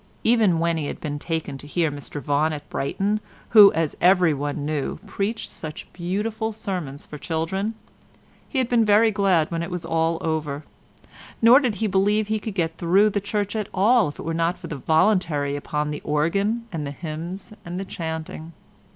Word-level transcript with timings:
Even 0.23 0.57
when 0.57 0.77
he 0.77 0.87
had 0.87 0.99
been 0.99 1.19
taken 1.19 1.59
to 1.59 1.67
hear 1.67 1.91
Mr 1.91 2.19
Vaughan 2.19 2.53
at 2.53 2.67
Brighton, 2.71 3.19
who, 3.49 3.71
as 3.73 3.95
everyone 4.01 4.65
knew, 4.65 4.97
preached 5.05 5.47
such 5.47 5.85
beautiful 5.93 6.51
sermons 6.51 7.05
for 7.05 7.19
children, 7.19 7.75
he 8.49 8.57
had 8.57 8.67
been 8.67 8.83
very 8.83 9.11
glad 9.11 9.51
when 9.51 9.61
it 9.61 9.69
was 9.69 9.85
all 9.85 10.17
over, 10.21 10.63
nor 11.39 11.59
did 11.59 11.75
he 11.75 11.85
believe 11.85 12.29
he 12.29 12.39
could 12.39 12.55
get 12.55 12.77
through 12.79 13.11
church 13.11 13.55
at 13.55 13.69
all 13.75 14.07
if 14.07 14.17
it 14.17 14.23
was 14.25 14.35
not 14.35 14.57
for 14.57 14.65
the 14.65 14.75
voluntary 14.77 15.55
upon 15.55 15.91
the 15.91 16.01
organ 16.01 16.65
and 16.71 16.87
the 16.87 16.89
hymns 16.89 17.53
and 17.63 17.87
chanting. 17.87 18.53